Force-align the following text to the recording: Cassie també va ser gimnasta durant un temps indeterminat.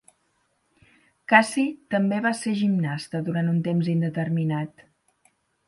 Cassie 1.33 1.67
també 1.95 2.23
va 2.27 2.33
ser 2.41 2.55
gimnasta 2.63 3.23
durant 3.29 3.55
un 3.55 3.63
temps 3.71 3.93
indeterminat. 3.97 4.87